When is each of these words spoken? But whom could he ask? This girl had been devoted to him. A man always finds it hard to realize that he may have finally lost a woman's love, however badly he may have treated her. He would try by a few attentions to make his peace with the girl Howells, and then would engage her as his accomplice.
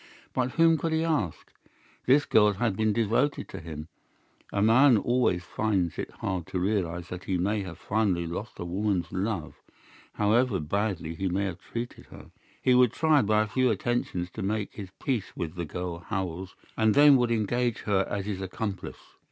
But 0.33 0.53
whom 0.53 0.79
could 0.79 0.93
he 0.93 1.03
ask? 1.03 1.53
This 2.07 2.25
girl 2.25 2.53
had 2.53 2.75
been 2.75 2.91
devoted 2.91 3.47
to 3.49 3.59
him. 3.59 3.87
A 4.51 4.59
man 4.59 4.97
always 4.97 5.43
finds 5.43 5.99
it 5.99 6.09
hard 6.09 6.47
to 6.47 6.59
realize 6.59 7.09
that 7.09 7.25
he 7.25 7.37
may 7.37 7.61
have 7.61 7.77
finally 7.77 8.25
lost 8.25 8.57
a 8.57 8.65
woman's 8.65 9.11
love, 9.11 9.61
however 10.13 10.59
badly 10.59 11.13
he 11.13 11.27
may 11.29 11.45
have 11.45 11.59
treated 11.61 12.07
her. 12.07 12.31
He 12.63 12.73
would 12.73 12.93
try 12.93 13.21
by 13.21 13.43
a 13.43 13.47
few 13.47 13.69
attentions 13.69 14.31
to 14.31 14.41
make 14.41 14.73
his 14.73 14.89
peace 14.99 15.33
with 15.35 15.53
the 15.53 15.65
girl 15.65 15.99
Howells, 15.99 16.55
and 16.75 16.95
then 16.95 17.15
would 17.17 17.29
engage 17.29 17.81
her 17.81 18.07
as 18.09 18.25
his 18.25 18.41
accomplice. 18.41 18.97